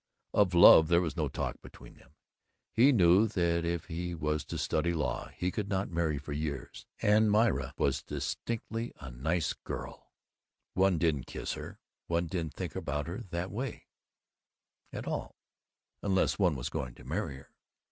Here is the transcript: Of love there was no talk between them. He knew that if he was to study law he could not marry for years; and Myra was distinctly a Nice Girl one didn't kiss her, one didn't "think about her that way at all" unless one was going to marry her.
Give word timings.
Of 0.33 0.55
love 0.55 0.87
there 0.87 0.99
was 0.99 1.15
no 1.15 1.27
talk 1.27 1.61
between 1.61 1.93
them. 1.93 2.15
He 2.71 2.91
knew 2.91 3.27
that 3.27 3.63
if 3.63 3.85
he 3.85 4.15
was 4.15 4.43
to 4.45 4.57
study 4.57 4.95
law 4.95 5.27
he 5.27 5.51
could 5.51 5.69
not 5.69 5.91
marry 5.91 6.17
for 6.17 6.33
years; 6.33 6.87
and 7.03 7.29
Myra 7.29 7.75
was 7.77 8.01
distinctly 8.01 8.93
a 8.99 9.11
Nice 9.11 9.53
Girl 9.53 10.11
one 10.73 10.97
didn't 10.97 11.25
kiss 11.27 11.53
her, 11.53 11.77
one 12.07 12.25
didn't 12.25 12.55
"think 12.55 12.75
about 12.75 13.05
her 13.05 13.19
that 13.29 13.51
way 13.51 13.85
at 14.91 15.05
all" 15.05 15.35
unless 16.01 16.39
one 16.39 16.55
was 16.55 16.69
going 16.69 16.95
to 16.95 17.03
marry 17.03 17.35
her. 17.37 17.51